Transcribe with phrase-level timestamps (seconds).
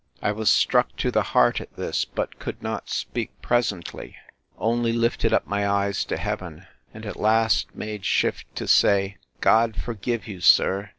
[0.19, 4.15] I was struck to the heart at this; but could not speak presently;
[4.57, 10.39] only lifted up my eyes to heaven!—And at last made shift to say—God forgive you,
[10.41, 10.89] sir!